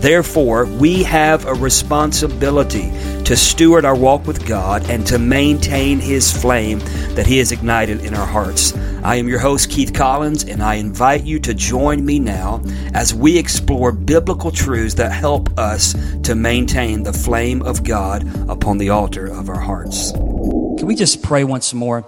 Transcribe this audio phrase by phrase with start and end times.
[0.00, 2.92] Therefore, we have a responsibility
[3.24, 6.78] to steward our walk with God and to maintain His flame
[7.16, 8.76] that He has ignited in our hearts.
[9.02, 12.62] I am your host, Keith Collins, and I invite you to join me now
[12.94, 18.78] as we explore biblical truths that help us to maintain the flame of God upon
[18.78, 20.12] the altar of our hearts.
[20.12, 22.04] Can we just pray once more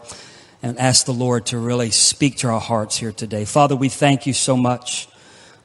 [0.63, 3.45] and ask the Lord to really speak to our hearts here today?
[3.45, 5.09] Father, we thank you so much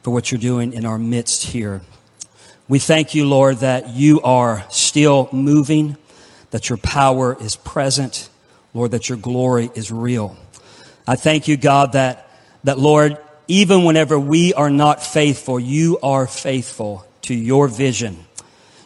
[0.02, 1.81] for what you're doing in our midst here.
[2.67, 5.97] We thank you, Lord, that you are still moving,
[6.49, 8.27] that your power is present,
[8.73, 10.35] Lord, that your glory is real.
[11.07, 12.27] I thank you, God, that,
[12.63, 18.25] that Lord, even whenever we are not faithful, you are faithful to your vision.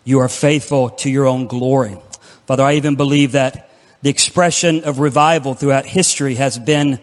[0.03, 1.97] You are faithful to your own glory.
[2.47, 3.69] Father, I even believe that
[4.01, 6.99] the expression of revival throughout history has been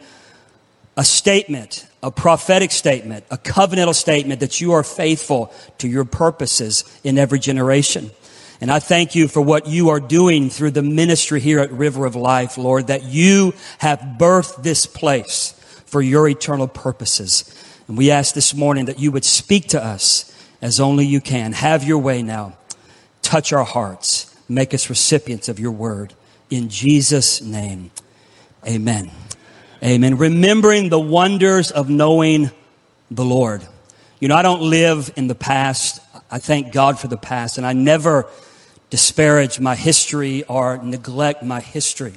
[0.94, 6.84] a statement, a prophetic statement, a covenantal statement that you are faithful to your purposes
[7.02, 8.10] in every generation.
[8.60, 12.06] And I thank you for what you are doing through the ministry here at River
[12.06, 15.52] of Life, Lord, that you have birthed this place
[15.86, 17.52] for your eternal purposes.
[17.88, 21.52] And we ask this morning that you would speak to us as only you can.
[21.52, 22.56] Have your way now.
[23.22, 24.34] Touch our hearts.
[24.48, 26.14] Make us recipients of your word.
[26.50, 27.90] In Jesus' name,
[28.66, 29.10] amen.
[29.86, 30.18] Amen.
[30.18, 32.50] Remembering the wonders of knowing
[33.08, 33.64] the Lord.
[34.18, 36.00] You know, I don't live in the past.
[36.28, 38.26] I thank God for the past, and I never
[38.90, 42.14] disparage my history or neglect my history.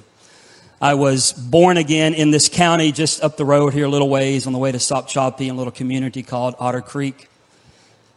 [0.81, 4.47] I was born again in this county just up the road here a little ways
[4.47, 7.29] on the way to Sopchoppy in a little community called Otter Creek.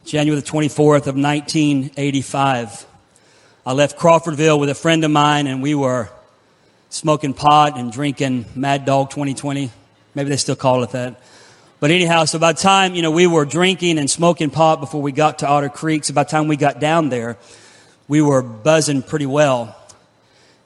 [0.07, 2.87] January the 24th of 1985.
[3.67, 6.09] I left Crawfordville with a friend of mine and we were
[6.93, 9.71] smoking pot and drinking Mad Dog 2020.
[10.15, 11.23] Maybe they still call it that.
[11.81, 15.01] But anyhow, so by the time, you know, we were drinking and smoking pot before
[15.01, 17.39] we got to Otter Creek, so by the time we got down there,
[18.09, 19.75] we were buzzing pretty well.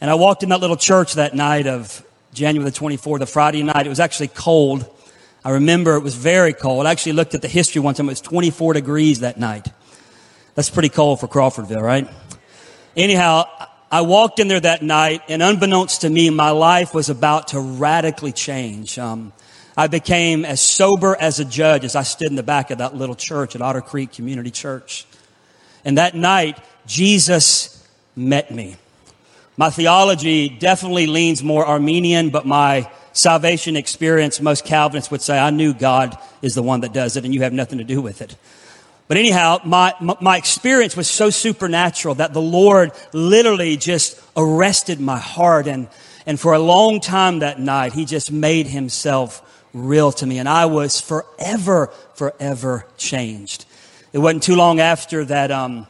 [0.01, 2.05] And I walked in that little church that night of
[2.35, 3.87] January the 24th, the Friday night.
[3.87, 4.85] It was actually cold.
[5.45, 6.87] I remember it was very cold.
[6.87, 8.07] I actually looked at the history one time.
[8.07, 9.69] It was 24 degrees that night.
[10.57, 12.09] That's pretty cold for Crawfordville, right?
[12.97, 13.45] Anyhow,
[13.91, 17.61] I walked in there that night, and unbeknownst to me, my life was about to
[17.61, 18.99] radically change.
[18.99, 19.33] Um,
[19.77, 22.97] I became as sober as a judge as I stood in the back of that
[22.97, 25.07] little church at Otter Creek Community Church.
[25.85, 27.87] And that night, Jesus
[28.17, 28.77] met me.
[29.57, 35.51] My theology definitely leans more Arminian, but my salvation experience, most Calvinists would say, I
[35.51, 38.21] knew God is the one that does it, and you have nothing to do with
[38.21, 38.35] it.
[39.09, 45.19] But anyhow, my, my experience was so supernatural that the Lord literally just arrested my
[45.19, 45.69] heart.
[45.69, 45.89] And,
[46.27, 50.39] and for a long time that night, He just made Himself real to me.
[50.39, 53.65] And I was forever, forever changed.
[54.13, 55.87] It wasn't too long after that, um,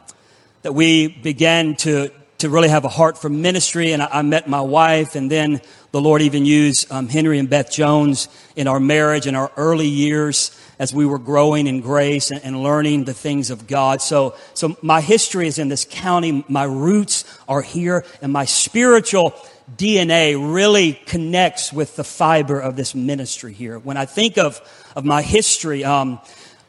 [0.61, 3.93] that we began to, to really have a heart for ministry.
[3.93, 5.61] And I, I met my wife, and then
[5.91, 9.87] the Lord even used um, Henry and Beth Jones in our marriage in our early
[9.87, 14.01] years as we were growing in grace and, and, learning the things of God.
[14.01, 16.45] So, so my history is in this county.
[16.47, 19.33] My roots are here and my spiritual
[19.75, 23.79] DNA really connects with the fiber of this ministry here.
[23.79, 24.61] When I think of,
[24.95, 26.19] of my history, um,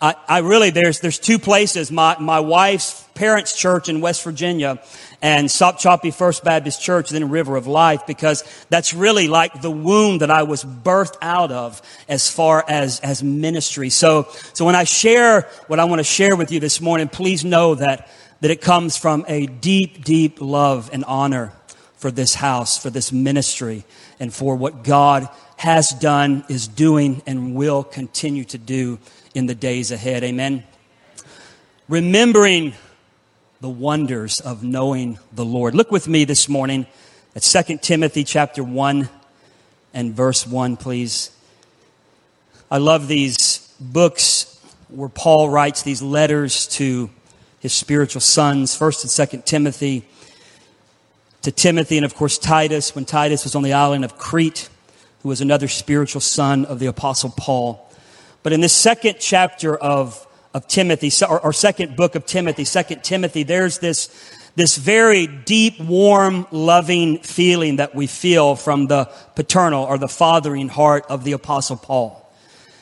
[0.00, 1.90] I, I, really, there's, there's two places.
[1.90, 4.80] My, my wife's parents' church in West Virginia
[5.20, 10.20] and Sopchoppy First Baptist Church, then River of Life, because that's really like the wound
[10.20, 13.90] that I was birthed out of as far as, as ministry.
[13.90, 17.44] So, so when I share what I want to share with you this morning, please
[17.44, 18.08] know that,
[18.40, 21.52] that it comes from a deep, deep love and honor
[21.96, 23.84] for this house, for this ministry,
[24.20, 29.00] and for what God has done, is doing, and will continue to do
[29.34, 30.24] in the days ahead.
[30.24, 30.64] Amen.
[31.88, 32.74] Remembering
[33.60, 35.74] the wonders of knowing the Lord.
[35.74, 36.86] Look with me this morning
[37.34, 39.08] at 2 Timothy chapter 1
[39.94, 41.30] and verse 1, please.
[42.70, 47.10] I love these books where Paul writes these letters to
[47.60, 50.06] his spiritual sons, 1st and 2nd Timothy,
[51.42, 54.68] to Timothy, and of course Titus, when Titus was on the island of Crete,
[55.22, 57.87] who was another spiritual son of the Apostle Paul.
[58.48, 63.04] But in this second chapter of, of Timothy, or, or second book of Timothy, second
[63.04, 64.08] Timothy, there's this,
[64.56, 69.04] this very deep, warm, loving feeling that we feel from the
[69.34, 72.26] paternal or the fathering heart of the Apostle Paul.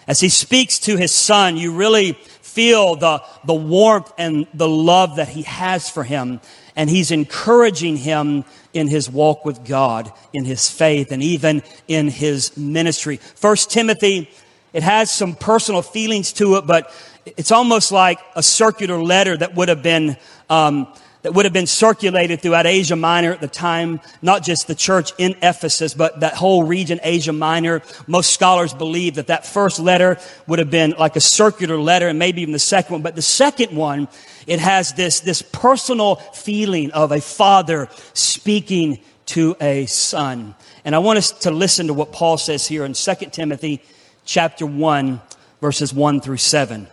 [0.06, 5.16] As he speaks to his son, you really feel the, the warmth and the love
[5.16, 6.40] that he has for him.
[6.76, 12.06] And he's encouraging him in his walk with God, in his faith, and even in
[12.06, 13.16] his ministry.
[13.16, 14.30] First Timothy,
[14.72, 16.92] it has some personal feelings to it, but
[17.24, 20.16] it's almost like a circular letter that would have been
[20.48, 20.86] um,
[21.26, 25.10] that would have been circulated throughout Asia Minor at the time, not just the church
[25.18, 27.82] in Ephesus, but that whole region, Asia Minor.
[28.06, 32.16] Most scholars believe that that first letter would have been like a circular letter and
[32.16, 33.02] maybe even the second one.
[33.02, 34.06] But the second one,
[34.46, 40.54] it has this, this personal feeling of a father speaking to a son.
[40.84, 43.82] And I want us to listen to what Paul says here in 2 Timothy
[44.26, 45.20] chapter 1,
[45.60, 46.88] verses 1 through 7.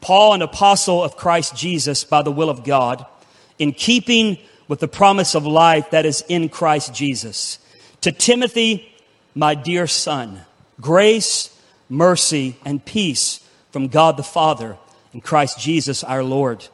[0.00, 3.04] Paul, an apostle of Christ Jesus by the will of God,
[3.58, 4.38] in keeping
[4.68, 7.58] with the promise of life that is in Christ Jesus.
[8.02, 8.92] To Timothy,
[9.34, 10.42] my dear son,
[10.80, 13.40] grace, mercy, and peace
[13.70, 14.78] from God the Father
[15.12, 16.66] and Christ Jesus our Lord.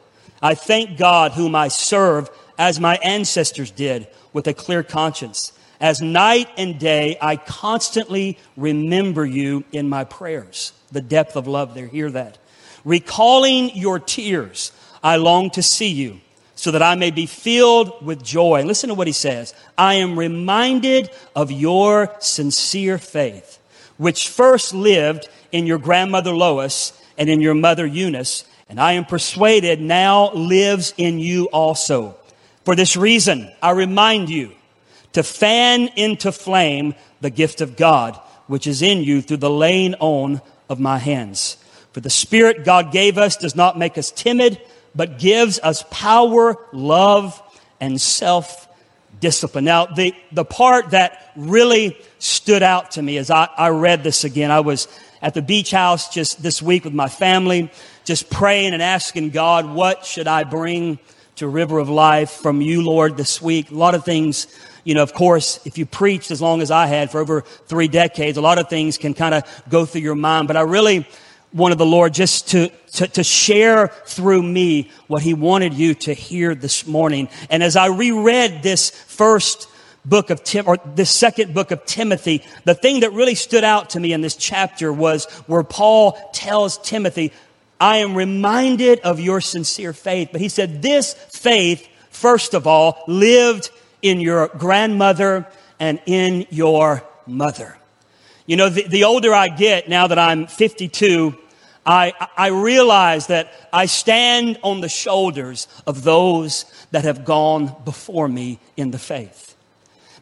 [0.43, 5.53] I thank God whom I serve as my ancestors did with a clear conscience.
[5.83, 10.73] As night and day, I constantly remember you in my prayers.
[10.93, 12.39] The depth of love there, hear that.
[12.85, 14.71] Recalling your tears,
[15.03, 16.21] I long to see you
[16.55, 18.61] so that I may be filled with joy.
[18.61, 19.55] And listen to what he says.
[19.77, 23.59] I am reminded of your sincere faith,
[23.97, 29.05] which first lived in your grandmother Lois and in your mother Eunice, and I am
[29.05, 32.17] persuaded now lives in you also.
[32.65, 34.53] For this reason, I remind you
[35.13, 39.95] to fan into flame the gift of God, which is in you through the laying
[39.97, 41.57] on of my hands.
[41.93, 44.61] For the Spirit God gave us does not make us timid,
[44.95, 47.41] but gives us power, love,
[47.81, 48.69] and self
[49.21, 49.65] discipline.
[49.65, 54.25] Now, the, the part that really stood out to me as I, I read this
[54.25, 54.89] again, I was
[55.23, 57.71] at the beach house just this week with my family,
[58.05, 60.99] just praying and asking God, what should I bring
[61.37, 63.71] to River of Life from you, Lord, this week?
[63.71, 64.49] A lot of things,
[64.85, 67.89] you know, of course, if you preached as long as I had for over three
[67.89, 70.49] decades, a lot of things can kind of go through your mind.
[70.49, 71.07] But I really
[71.53, 76.15] wanted the Lord just to, to, to, share through me what He wanted you to
[76.15, 77.29] hear this morning.
[77.51, 79.69] And as I reread this first
[80.05, 83.91] book of Tim, or this second book of Timothy, the thing that really stood out
[83.91, 87.33] to me in this chapter was where Paul tells Timothy,
[87.81, 90.31] I am reminded of your sincere faith.
[90.33, 93.71] But he said, this faith, first of all, lived
[94.03, 95.47] in your grandmother
[95.81, 97.77] and in your mother.
[98.47, 101.39] You know, the, the older I get, now that I'm 52,
[101.85, 108.29] I, I realize that I stand on the shoulders of those that have gone before
[108.29, 109.57] me in the faith.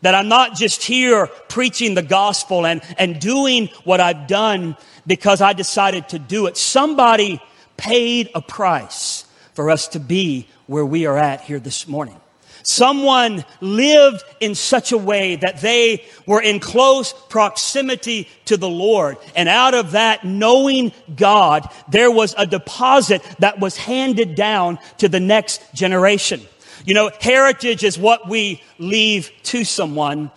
[0.02, 5.42] That I'm not just here preaching the gospel and, and doing what I've done because
[5.42, 6.56] I decided to do it.
[6.56, 7.42] Somebody
[7.76, 12.19] paid a price for us to be where we are at here this morning.
[12.62, 19.16] Someone lived in such a way that they were in close proximity to the Lord.
[19.34, 25.08] And out of that, knowing God, there was a deposit that was handed down to
[25.08, 26.40] the next generation.
[26.84, 30.30] You know, heritage is what we leave to someone.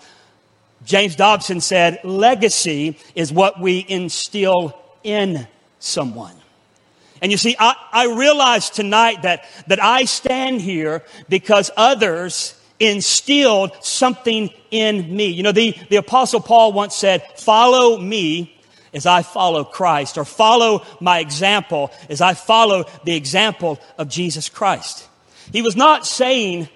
[0.86, 5.48] James Dobson said, legacy is what we instill in
[5.80, 6.36] someone.
[7.24, 13.72] And you see, I, I realize tonight that, that I stand here because others instilled
[13.82, 15.28] something in me.
[15.28, 18.54] You know, the, the apostle Paul once said, follow me
[18.94, 24.50] as I follow Christ, or follow my example as I follow the example of Jesus
[24.50, 25.08] Christ.
[25.54, 26.68] He was not saying,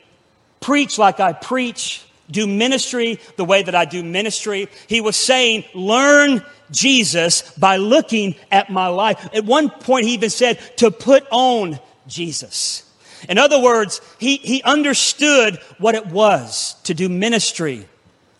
[0.61, 4.69] preach like I preach, do ministry the way that I do ministry.
[4.87, 9.29] He was saying, learn Jesus by looking at my life.
[9.33, 12.83] At one point, he even said to put on Jesus.
[13.27, 17.87] In other words, he, he understood what it was to do ministry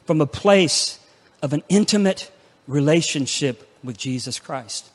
[0.05, 1.00] from a place
[1.41, 2.31] of an intimate
[2.67, 4.89] relationship with Jesus Christ.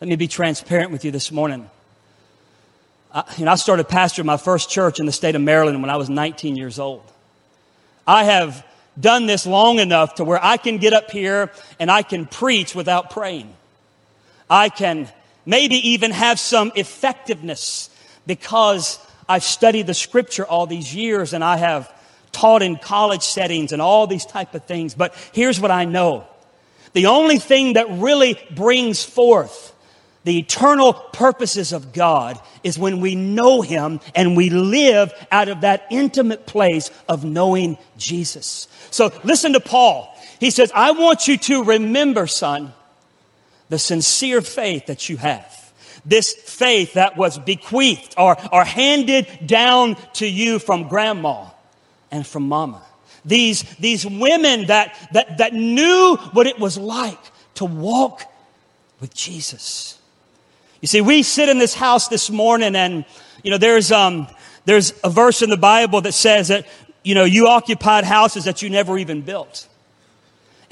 [0.00, 1.70] Let me be transparent with you this morning.
[3.12, 5.90] I, you know, I started pastoring my first church in the state of Maryland when
[5.90, 7.04] I was 19 years old.
[8.06, 8.66] I have
[8.98, 12.74] done this long enough to where I can get up here and I can preach
[12.74, 13.54] without praying.
[14.48, 15.08] I can
[15.46, 17.90] maybe even have some effectiveness
[18.26, 21.92] because I've studied the scripture all these years and I have
[22.32, 24.94] taught in college settings and all these type of things.
[24.94, 26.26] But here's what I know.
[26.92, 29.71] The only thing that really brings forth
[30.24, 35.62] the eternal purposes of God is when we know Him and we live out of
[35.62, 38.68] that intimate place of knowing Jesus.
[38.90, 40.16] So listen to Paul.
[40.38, 42.72] He says, I want you to remember, son,
[43.68, 45.58] the sincere faith that you have.
[46.04, 51.46] This faith that was bequeathed or, or handed down to you from grandma
[52.10, 52.82] and from mama.
[53.24, 57.20] These, these women that, that, that knew what it was like
[57.54, 58.22] to walk
[59.00, 59.98] with Jesus.
[60.82, 63.04] You see, we sit in this house this morning and,
[63.44, 64.26] you know, there's, um,
[64.64, 66.66] there's a verse in the Bible that says that,
[67.04, 69.68] you know, you occupied houses that you never even built.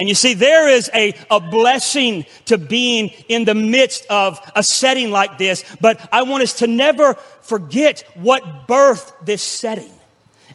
[0.01, 4.65] And you see, there is a, a blessing to being in the midst of a
[4.65, 9.93] setting like this, but I want us to never forget what birthed this setting.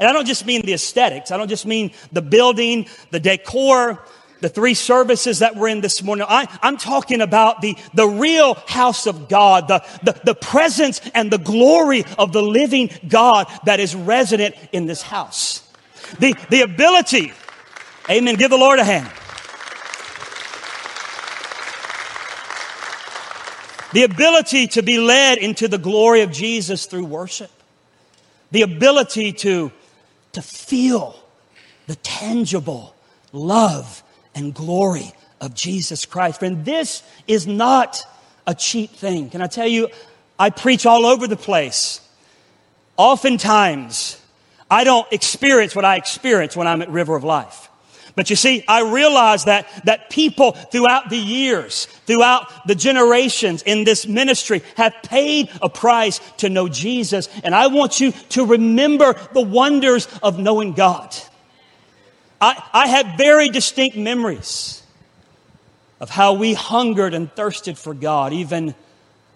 [0.01, 1.31] And I don't just mean the aesthetics.
[1.31, 4.03] I don't just mean the building, the decor,
[4.45, 6.23] the three services that we're in this morning.
[6.29, 11.31] I, am talking about the, the real house of God, the, the, the presence and
[11.31, 15.67] the glory of the living God that is resident in this house.
[16.19, 17.33] The, the ability,
[18.07, 19.11] amen, give the Lord a hand.
[23.93, 27.49] The ability to be led into the glory of Jesus through worship.
[28.51, 29.71] The ability to,
[30.33, 31.19] to feel
[31.87, 32.95] the tangible
[33.33, 34.03] love
[34.35, 36.39] and glory of Jesus Christ.
[36.39, 38.03] Friend, this is not
[38.45, 39.29] a cheap thing.
[39.29, 39.89] Can I tell you,
[40.37, 42.01] I preach all over the place.
[42.97, 44.21] Oftentimes,
[44.69, 47.69] I don't experience what I experience when I'm at River of Life.
[48.15, 53.83] But you see, I realize that, that people throughout the years, throughout the generations in
[53.83, 57.27] this ministry have paid a price to know Jesus.
[57.43, 61.13] And I want you to remember the wonders of knowing God.
[62.41, 64.83] I, I have very distinct memories
[65.99, 68.75] of how we hungered and thirsted for God, even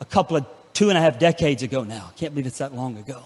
[0.01, 2.09] a couple of two and a half decades ago now.
[2.09, 3.23] I Can't believe it's that long ago.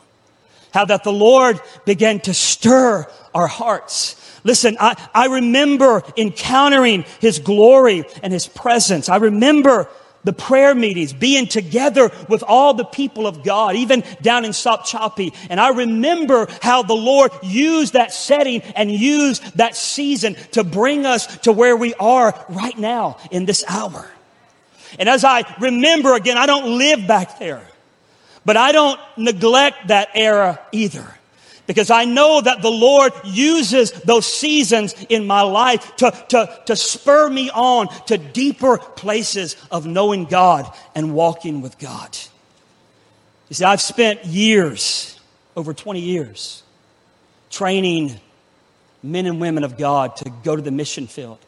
[0.73, 4.15] How that the Lord began to stir our hearts.
[4.43, 9.07] Listen, I, I remember encountering His glory and His presence.
[9.07, 9.87] I remember
[10.23, 15.33] the prayer meetings, being together with all the people of God, even down in Sopchoppy.
[15.49, 21.05] And I remember how the Lord used that setting and used that season to bring
[21.05, 24.09] us to where we are right now in this hour.
[24.99, 27.65] And as I remember again, I don't live back there,
[28.45, 31.13] but I don't neglect that era either
[31.67, 36.75] because I know that the Lord uses those seasons in my life to, to, to
[36.75, 42.17] spur me on to deeper places of knowing God and walking with God.
[43.49, 45.19] You see, I've spent years,
[45.55, 46.63] over 20 years,
[47.49, 48.19] training
[49.01, 51.39] men and women of God to go to the mission field,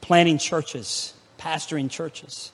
[0.00, 2.50] planting churches, pastoring churches,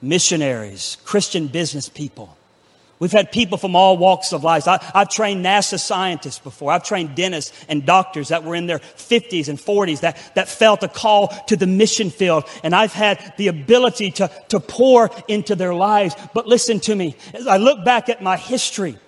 [0.00, 2.36] missionaries, Christian business people
[2.98, 4.66] We've had people from all walks of life.
[4.66, 6.72] I, have trained NASA scientists before.
[6.72, 10.82] I've trained dentists and doctors that were in their 50s and 40s that, that felt
[10.82, 12.44] a call to the mission field.
[12.64, 16.16] And I've had the ability to, to pour into their lives.
[16.34, 17.14] But listen to me.
[17.34, 18.98] As I look back at my history,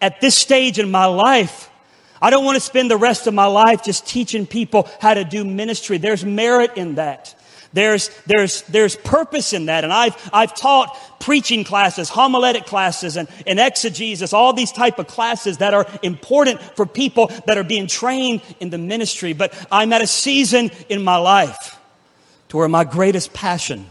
[0.00, 1.70] at this stage in my life,
[2.20, 5.24] I don't want to spend the rest of my life just teaching people how to
[5.24, 5.98] do ministry.
[5.98, 7.37] There's merit in that.
[7.72, 9.84] There's, there's, there's purpose in that.
[9.84, 15.06] And I've, I've taught preaching classes, homiletic classes, and, and exegesis, all these type of
[15.06, 19.34] classes that are important for people that are being trained in the ministry.
[19.34, 21.78] But I'm at a season in my life
[22.48, 23.86] to where my greatest passion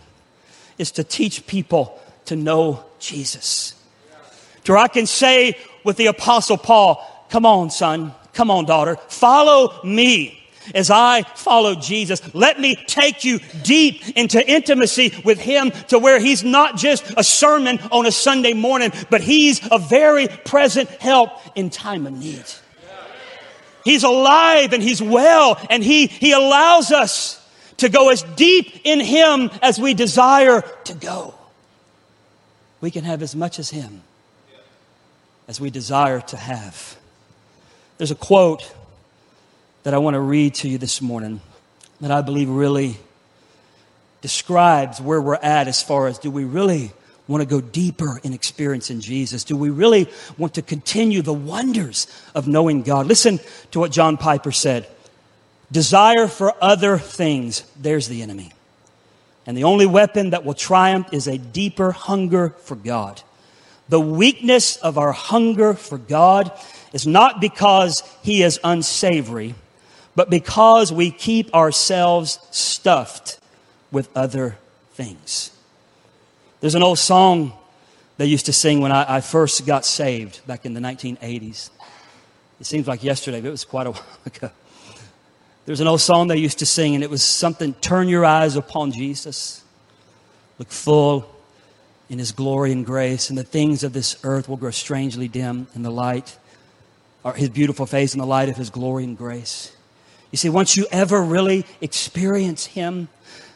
[0.77, 3.75] is to teach people to know Jesus.
[4.63, 8.95] To where I can say with the apostle Paul, come on, son, come on, daughter,
[9.07, 10.36] follow me
[10.73, 12.21] as I follow Jesus.
[12.33, 17.23] Let me take you deep into intimacy with Him to where He's not just a
[17.23, 22.45] sermon on a Sunday morning, but He's a very present help in time of need.
[23.83, 27.43] He's alive and He's well and He, He allows us
[27.77, 31.33] to go as deep in Him as we desire to go.
[32.81, 34.01] We can have as much as Him
[35.47, 36.97] as we desire to have.
[37.97, 38.71] There's a quote
[39.87, 41.39] that I want to read to you this morning
[42.01, 42.97] that I believe really
[44.19, 46.91] describes where we're at as far as do we really
[47.25, 49.45] want to go deeper in experiencing Jesus?
[49.45, 53.05] Do we really want to continue the wonders of knowing God?
[53.07, 53.39] Listen
[53.71, 54.85] to what John Piper said
[55.71, 58.51] Desire for other things, there's the enemy.
[59.45, 63.21] And the only weapon that will triumph is a deeper hunger for God.
[63.87, 66.51] The weakness of our hunger for God
[66.91, 69.55] is not because He is unsavory,
[70.17, 73.39] but because we keep ourselves stuffed
[73.91, 74.57] with other
[74.93, 75.51] things.
[76.59, 77.53] There's an old song
[78.17, 81.69] they used to sing when I, I first got saved back in the 1980s.
[82.59, 84.49] It seems like yesterday, but it was quite a while ago.
[85.67, 88.55] There's an old song they used to sing, and it was something Turn your eyes
[88.55, 89.63] upon Jesus.
[90.57, 91.29] Look full
[92.09, 95.67] in his glory and grace, and the things of this earth will grow strangely dim
[95.75, 96.39] in the light,
[97.23, 99.76] or his beautiful face in the light of his glory and grace.
[100.31, 103.07] You see, once you ever really experience him,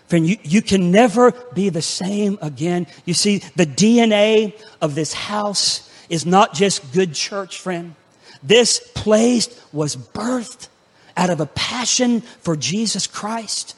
[0.08, 2.88] friend, you, you can never be the same again.
[3.06, 7.96] You see, the DNA of this house is not just good church, friend.
[8.44, 10.68] This place was birthed
[11.16, 13.75] out of a passion for Jesus Christ.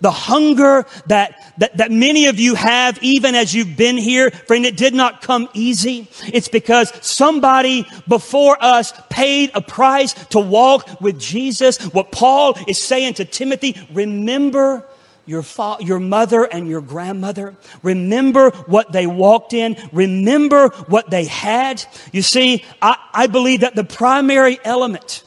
[0.00, 4.64] The hunger that, that, that many of you have, even as you've been here, friend,
[4.64, 6.08] it did not come easy.
[6.26, 11.78] It's because somebody before us paid a price to walk with Jesus.
[11.92, 14.84] What Paul is saying to Timothy, remember
[15.26, 17.54] your, fa- your mother and your grandmother.
[17.82, 19.76] Remember what they walked in.
[19.92, 21.82] Remember what they had.
[22.12, 25.24] You see, I, I believe that the primary element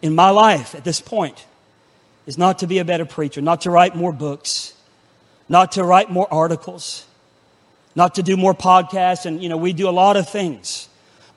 [0.00, 1.46] in my life at this point
[2.26, 4.74] is not to be a better preacher, not to write more books,
[5.48, 7.06] not to write more articles,
[7.94, 9.26] not to do more podcasts.
[9.26, 10.88] And, you know, we do a lot of things.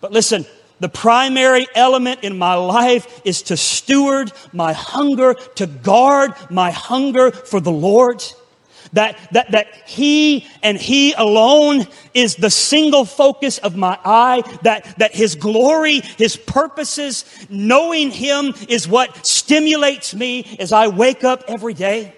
[0.01, 0.46] But listen,
[0.80, 7.32] the primary element in my life is to steward my hunger, to guard my hunger
[7.32, 8.24] for the Lord.
[8.96, 14.42] That, that, that He and He alone is the single focus of my eye.
[14.64, 21.24] That, that His glory, His purposes, knowing Him is what stimulates me as I wake
[21.24, 22.16] up every day.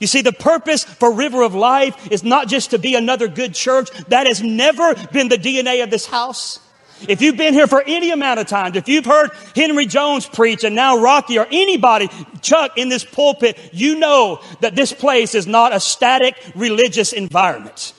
[0.00, 3.54] You see, the purpose for River of Life is not just to be another good
[3.54, 3.88] church.
[4.08, 6.58] That has never been the DNA of this house.
[7.08, 10.64] If you've been here for any amount of time, if you've heard Henry Jones preach
[10.64, 12.08] and now Rocky or anybody,
[12.40, 17.94] Chuck, in this pulpit, you know that this place is not a static religious environment.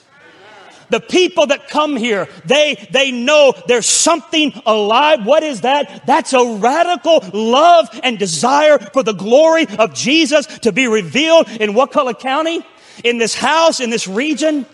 [0.90, 5.24] The people that come here, they, they know there's something alive.
[5.24, 6.06] What is that?
[6.06, 11.74] That's a radical love and desire for the glory of Jesus to be revealed in
[11.74, 12.64] Wakulla County,
[13.02, 14.66] in this house, in this region.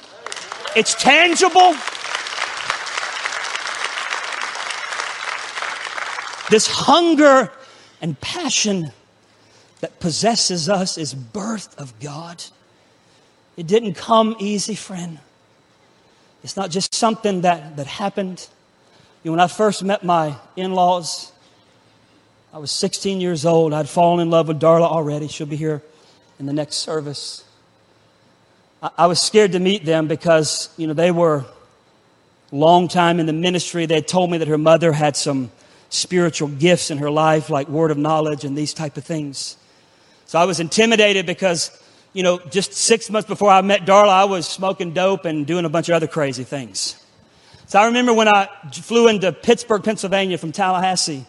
[0.76, 1.74] It's tangible.
[6.50, 7.50] This hunger
[8.02, 8.92] and passion
[9.80, 12.42] that possesses us is birth of God.
[13.56, 15.18] It didn't come easy, friend.
[16.42, 18.48] It's not just something that, that happened.
[19.22, 21.32] You know, when I first met my in laws,
[22.52, 23.72] I was 16 years old.
[23.72, 25.28] I'd fallen in love with Darla already.
[25.28, 25.82] She'll be here
[26.38, 27.44] in the next service.
[28.82, 31.44] I, I was scared to meet them because, you know, they were
[32.50, 33.86] long time in the ministry.
[33.86, 35.52] They told me that her mother had some
[35.90, 39.56] spiritual gifts in her life, like word of knowledge and these type of things.
[40.26, 41.70] So I was intimidated because,
[42.12, 45.64] you know, just six months before I met Darla, I was smoking dope and doing
[45.64, 46.96] a bunch of other crazy things.
[47.66, 51.26] So I remember when I flew into Pittsburgh, Pennsylvania from Tallahassee,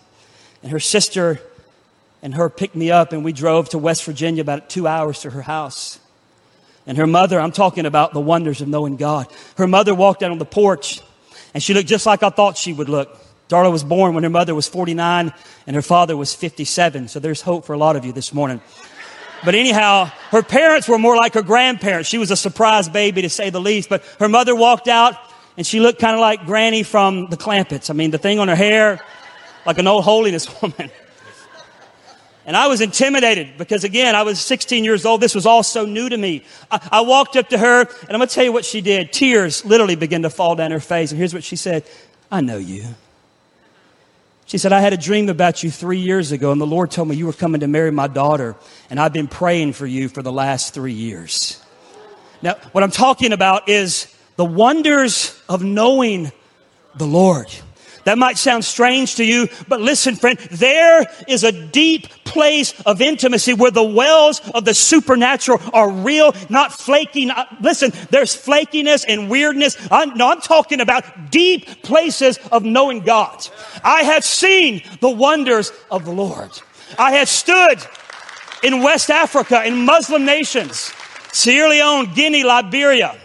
[0.64, 1.40] and her sister
[2.22, 5.32] and her picked me up, and we drove to West Virginia about two hours to
[5.32, 6.00] her house.
[6.86, 9.28] And her mother, I'm talking about the wonders of knowing God.
[9.58, 11.02] Her mother walked out on the porch,
[11.54, 13.20] and she looked just like I thought she would look.
[13.52, 15.34] Darla was born when her mother was 49
[15.68, 17.10] and her father was 57.
[17.10, 18.62] So there's hope for a lot of you this morning.
[19.44, 22.08] But anyhow, her parents were more like her grandparents.
[22.08, 23.90] She was a surprise baby to say the least.
[23.90, 25.16] But her mother walked out
[25.58, 27.90] and she looked kind of like Granny from the Clampetts.
[27.90, 29.04] I mean, the thing on her hair,
[29.66, 30.90] like an old holiness woman.
[32.46, 35.22] And I was intimidated because again, I was 16 years old.
[35.22, 36.46] This was all so new to me.
[36.72, 39.12] I, I walked up to her and I'm going to tell you what she did.
[39.12, 41.12] Tears literally began to fall down her face.
[41.12, 41.84] And here's what she said.
[42.32, 42.86] I know you.
[44.52, 47.08] She said, I had a dream about you three years ago, and the Lord told
[47.08, 48.58] me you were coming to marry my daughter,
[48.90, 51.64] and I've been praying for you for the last three years.
[52.42, 56.34] Now, what I'm talking about is the wonders of knowing
[56.98, 57.48] the Lord.
[58.04, 63.02] That might sound strange to you, but listen, friend, there is a deep place of
[63.02, 67.26] intimacy where the wells of the supernatural are real, not flaky.
[67.26, 69.78] Not, listen, there's flakiness and weirdness.
[69.92, 73.48] I'm, no, I'm talking about deep places of knowing God.
[73.84, 76.52] I have seen the wonders of the Lord.
[76.98, 77.80] I have stood
[78.64, 80.92] in West Africa, in Muslim nations,
[81.32, 83.18] Sierra Leone, Guinea, Liberia,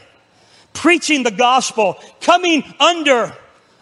[0.72, 3.34] preaching the gospel, coming under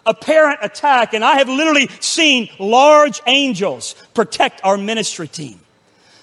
[0.06, 5.60] apparent attack, and I have literally seen large angels protect our ministry team.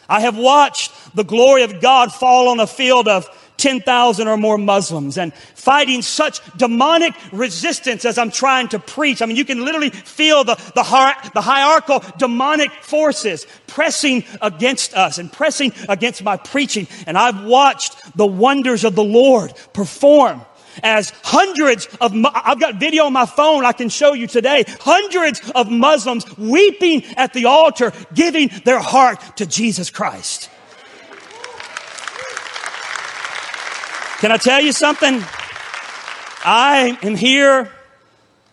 [0.10, 3.30] I have watched the glory of God fall on a field of
[3.62, 9.22] 10,000 or more Muslims and fighting such demonic resistance as I'm trying to preach.
[9.22, 14.96] I mean, you can literally feel the, the, heart the hierarchical demonic forces pressing against
[14.96, 16.88] us and pressing against my preaching.
[17.06, 20.42] And I've watched the wonders of the Lord perform
[20.84, 25.42] as hundreds of, I've got video on my phone I can show you today, hundreds
[25.52, 30.50] of Muslims weeping at the altar, giving their heart to Jesus Christ.
[34.20, 35.24] Can I tell you something?
[36.46, 37.72] I am here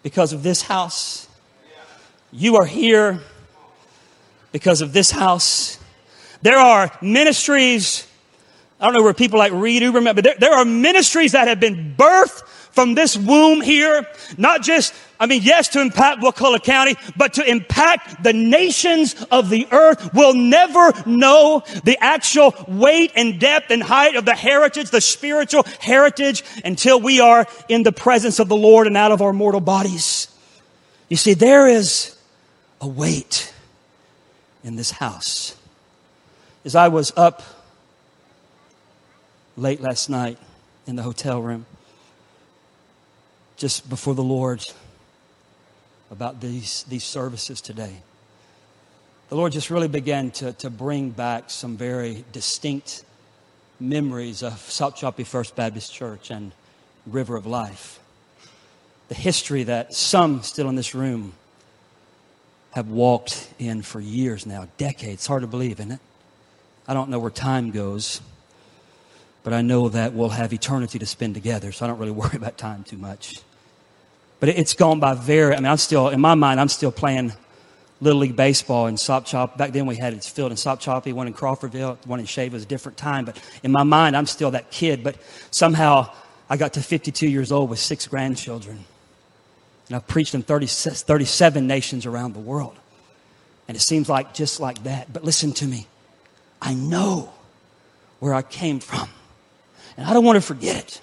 [0.02, 1.28] because of this house.
[2.32, 3.20] You are here
[4.50, 5.78] because of this house.
[6.40, 8.07] There are ministries
[8.80, 11.58] I don't know where people like Reed Uberman, but there, there are ministries that have
[11.58, 12.46] been birthed
[12.78, 17.44] from this womb here, not just, I mean, yes, to impact Wakulla County, but to
[17.44, 20.10] impact the nations of the earth.
[20.14, 25.64] We'll never know the actual weight and depth and height of the heritage, the spiritual
[25.80, 29.60] heritage, until we are in the presence of the Lord and out of our mortal
[29.60, 30.28] bodies.
[31.08, 32.16] You see, there is
[32.80, 33.52] a weight
[34.62, 35.56] in this house.
[36.64, 37.42] As I was up
[39.58, 40.38] late last night
[40.86, 41.66] in the hotel room,
[43.56, 44.64] just before the Lord,
[46.10, 47.96] about these, these services today.
[49.28, 53.04] The Lord just really began to, to bring back some very distinct
[53.80, 56.52] memories of Sopchoppy First Baptist Church and
[57.04, 58.00] River of Life.
[59.08, 61.32] The history that some still in this room
[62.72, 65.26] have walked in for years now, decades.
[65.26, 66.00] Hard to believe, isn't it?
[66.86, 68.20] I don't know where time goes
[69.48, 72.36] but I know that we'll have eternity to spend together, so I don't really worry
[72.36, 73.40] about time too much.
[74.40, 77.32] But it's gone by very, I mean, I'm still, in my mind, I'm still playing
[78.02, 79.56] Little League Baseball in Sopchop.
[79.56, 82.52] Back then we had its field in Sop Sopchoppy, one in Crawfordville, one in Shave
[82.52, 83.24] was a different time.
[83.24, 85.02] But in my mind, I'm still that kid.
[85.02, 85.16] But
[85.50, 86.12] somehow
[86.50, 88.84] I got to 52 years old with six grandchildren.
[89.86, 92.76] And I've preached in 30, 37 nations around the world.
[93.66, 95.10] And it seems like just like that.
[95.10, 95.86] But listen to me.
[96.60, 97.32] I know
[98.18, 99.08] where I came from.
[99.98, 101.00] And I don't want to forget it.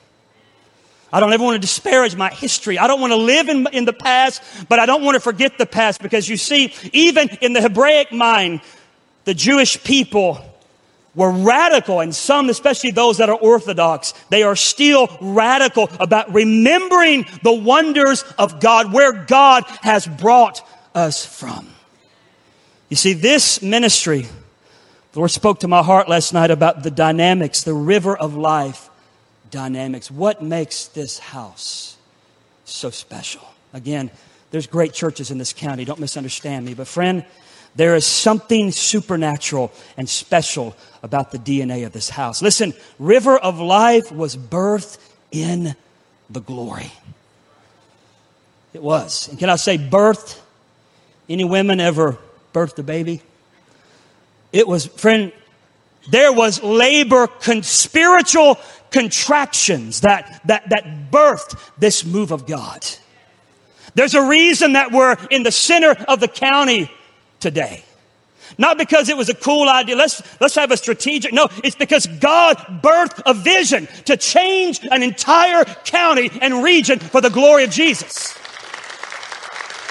[1.11, 2.79] I don't ever want to disparage my history.
[2.79, 5.57] I don't want to live in, in the past, but I don't want to forget
[5.57, 8.61] the past because you see, even in the Hebraic mind,
[9.25, 10.43] the Jewish people
[11.13, 17.25] were radical, and some, especially those that are Orthodox, they are still radical about remembering
[17.43, 21.67] the wonders of God, where God has brought us from.
[22.89, 24.27] You see, this ministry,
[25.15, 28.89] the Lord spoke to my heart last night about the dynamics, the river of life
[29.49, 30.11] dynamics.
[30.11, 31.95] What makes this house
[32.65, 33.41] so special?
[33.71, 34.11] Again,
[34.51, 35.85] there's great churches in this county.
[35.85, 36.73] Don't misunderstand me.
[36.73, 37.23] But, friend,
[37.77, 42.41] there is something supernatural and special about the DNA of this house.
[42.41, 44.97] Listen, River of Life was birthed
[45.31, 45.77] in
[46.29, 46.91] the glory.
[48.73, 49.29] It was.
[49.29, 50.41] And can I say birthed?
[51.29, 52.17] Any women ever
[52.53, 53.21] birthed a baby?
[54.55, 55.33] It was, friend,
[56.09, 58.57] there was labor, con- spiritual
[58.89, 62.85] contractions that, that, that birthed this move of God.
[63.95, 66.89] There's a reason that we're in the center of the county
[67.41, 67.83] today.
[68.57, 69.97] Not because it was a cool idea.
[69.97, 71.33] Let's, let's have a strategic.
[71.33, 77.19] No, it's because God birthed a vision to change an entire county and region for
[77.19, 78.33] the glory of Jesus.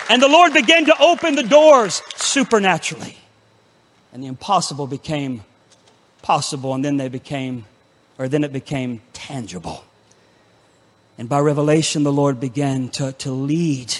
[0.09, 3.19] And the Lord began to open the doors supernaturally
[4.15, 5.43] and the impossible became
[6.23, 7.67] possible, and then they became,
[8.17, 9.85] or then it became tangible.
[11.19, 13.93] And by revelation, the Lord began to, to lead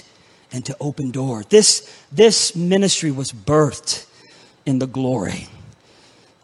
[0.53, 1.47] and to open doors.
[1.47, 4.07] This, this ministry was birthed
[4.65, 5.49] in the glory.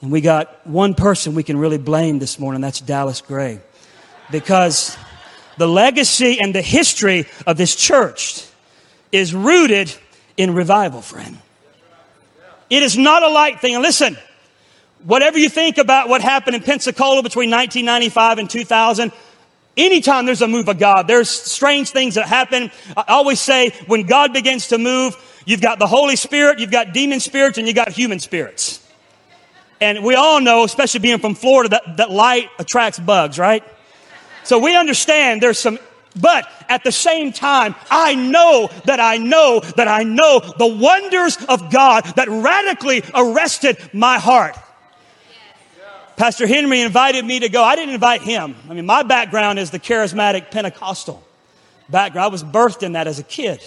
[0.03, 3.61] And we got one person we can really blame this morning, that's Dallas Gray.
[4.33, 4.97] Because
[5.59, 8.45] the legacy and the history of this church
[9.13, 9.95] is rooted
[10.37, 11.39] in revival, friend.
[12.71, 13.75] It is not a light thing.
[13.75, 14.17] And listen,
[15.05, 19.13] whatever you think about what happened in Pensacola between 1995 and 2000,
[19.77, 22.71] anytime there's a move of God, there's strange things that happen.
[22.97, 26.93] I always say when God begins to move, you've got the Holy Spirit, you've got
[26.95, 28.87] demon spirits, and you've got human spirits.
[29.81, 33.65] And we all know, especially being from Florida, that, that light attracts bugs, right?
[34.45, 35.79] So we understand there's some
[36.19, 41.37] but at the same time, I know that I know that I know the wonders
[41.49, 44.57] of God that radically arrested my heart.
[46.17, 47.63] Pastor Henry invited me to go.
[47.63, 48.55] I didn't invite him.
[48.69, 51.23] I mean, my background is the charismatic Pentecostal
[51.89, 52.27] background.
[52.27, 53.67] I was birthed in that as a kid.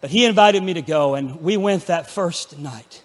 [0.00, 3.02] But he invited me to go, and we went that first night.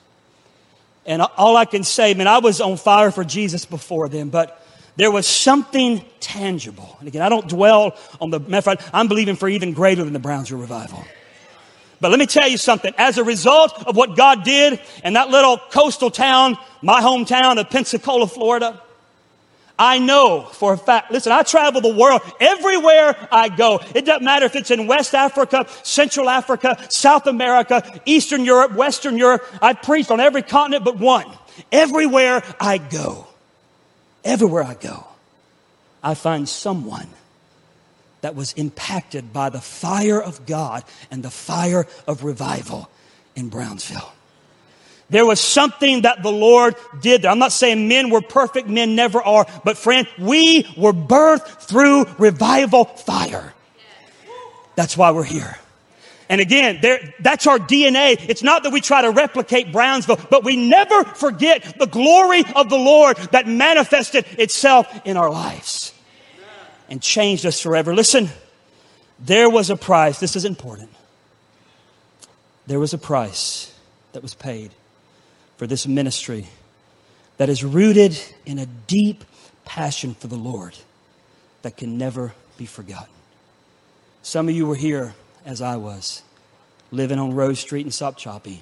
[1.05, 4.60] And all I can say, man, I was on fire for Jesus before then, but
[4.95, 6.97] there was something tangible.
[6.99, 10.19] And again, I don't dwell on the matter I'm believing for even greater than the
[10.19, 11.03] Brownsville revival.
[11.99, 12.93] But let me tell you something.
[12.97, 17.69] As a result of what God did in that little coastal town, my hometown of
[17.69, 18.81] Pensacola, Florida,
[19.77, 23.79] I know for a fact, listen, I travel the world everywhere I go.
[23.95, 29.17] It doesn't matter if it's in West Africa, Central Africa, South America, Eastern Europe, Western
[29.17, 29.43] Europe.
[29.61, 31.25] I've preached on every continent but one.
[31.71, 33.27] Everywhere I go,
[34.23, 35.05] everywhere I go,
[36.03, 37.07] I find someone
[38.21, 42.89] that was impacted by the fire of God and the fire of revival
[43.35, 44.13] in Brownsville.
[45.09, 47.31] There was something that the Lord did there.
[47.31, 52.05] I'm not saying men were perfect, men never are, but friend, we were birthed through
[52.17, 53.53] revival fire.
[54.75, 55.57] That's why we're here.
[56.31, 58.15] And again, there, that's our DNA.
[58.29, 62.69] It's not that we try to replicate Brownsville, but we never forget the glory of
[62.69, 65.93] the Lord that manifested itself in our lives
[66.89, 67.93] and changed us forever.
[67.93, 68.29] Listen,
[69.19, 70.21] there was a price.
[70.21, 70.89] This is important.
[72.65, 73.77] There was a price
[74.13, 74.71] that was paid
[75.57, 76.47] for this ministry
[77.35, 79.25] that is rooted in a deep
[79.65, 80.77] passion for the Lord
[81.63, 83.13] that can never be forgotten.
[84.21, 85.13] Some of you were here
[85.45, 86.23] as I was,
[86.91, 88.59] living on Rose Street in Sopchoppy.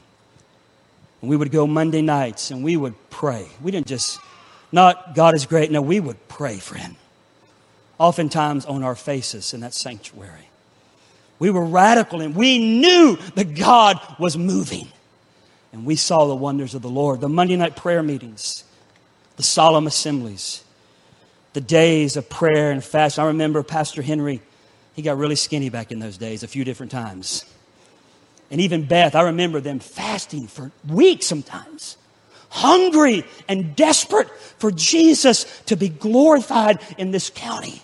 [1.21, 3.47] And we would go Monday nights and we would pray.
[3.61, 4.19] We didn't just,
[4.71, 5.71] not God is great.
[5.71, 6.95] No, we would pray, friend
[7.99, 10.49] oftentimes on our faces in that sanctuary.
[11.37, 14.87] We were radical and we knew that God was moving.
[15.71, 17.21] And we saw the wonders of the Lord.
[17.21, 18.63] The Monday night prayer meetings,
[19.35, 20.63] the solemn assemblies,
[21.53, 23.23] the days of prayer and fasting.
[23.23, 24.41] I remember Pastor Henry,
[24.99, 27.45] he got really skinny back in those days a few different times.
[28.51, 31.95] And even Beth, I remember them fasting for weeks sometimes
[32.49, 37.81] hungry and desperate for Jesus to be glorified in this county.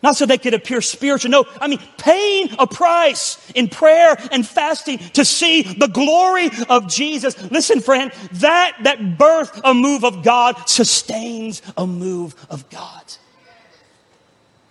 [0.00, 1.30] Not so they could appear spiritual.
[1.32, 6.86] No, I mean, paying a price in prayer and fasting to see the glory of
[6.86, 7.50] Jesus.
[7.50, 13.02] Listen, friend, that, that birth a move of God sustains a move of God.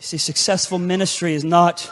[0.07, 1.91] See, successful ministry is not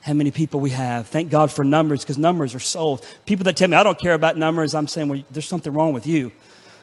[0.00, 1.06] how many people we have.
[1.06, 3.02] Thank God for numbers because numbers are souls.
[3.26, 5.92] People that tell me I don't care about numbers, I'm saying, well, there's something wrong
[5.92, 6.32] with you.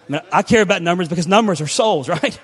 [0.08, 2.39] I, mean, I care about numbers because numbers are souls, right?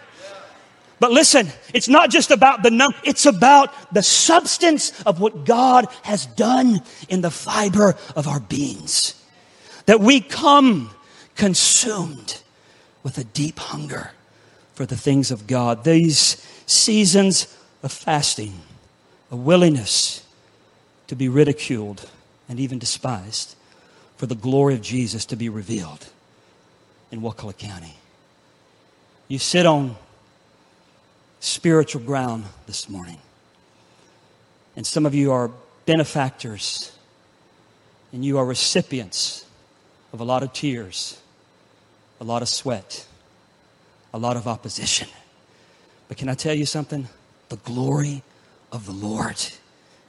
[1.00, 5.86] But listen, it's not just about the number, it's about the substance of what God
[6.02, 9.24] has done in the fiber of our beings.
[9.86, 10.90] That we come
[11.36, 12.42] consumed
[13.04, 14.14] with a deep hunger
[14.74, 15.84] for the things of God.
[15.84, 18.62] These seasons of fasting,
[19.30, 20.26] a willingness
[21.08, 22.10] to be ridiculed
[22.50, 23.56] and even despised
[24.18, 26.08] for the glory of Jesus to be revealed
[27.12, 27.96] in Wakulla County.
[29.28, 29.96] You sit on
[31.40, 33.18] spiritual ground this morning.
[34.76, 35.52] And some of you are
[35.86, 36.92] benefactors,
[38.12, 39.46] and you are recipients
[40.14, 41.20] of a lot of tears,
[42.22, 43.06] a lot of sweat,
[44.14, 45.10] a lot of opposition.
[46.08, 47.08] But can I tell you something?
[47.54, 48.24] The glory
[48.72, 49.40] of the Lord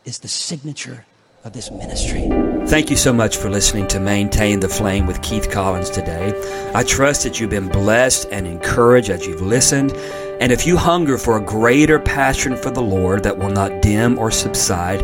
[0.06, 1.04] is the signature
[1.44, 2.26] of this ministry.
[2.68, 6.32] Thank you so much for listening to Maintain the Flame with Keith Collins today.
[6.74, 9.92] I trust that you've been blessed and encouraged as you've listened.
[10.40, 14.18] And if you hunger for a greater passion for the Lord that will not dim
[14.18, 15.00] or subside,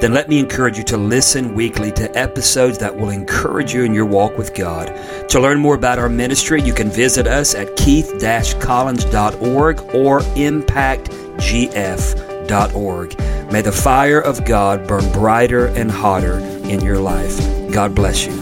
[0.00, 3.92] then let me encourage you to listen weekly to episodes that will encourage you in
[3.92, 4.86] your walk with God.
[5.28, 10.22] To learn more about our ministry, you can visit us at keith-collins.org or
[11.42, 13.18] impactgf.org.
[13.52, 17.38] May the fire of God burn brighter and hotter in your life.
[17.72, 18.41] God bless you.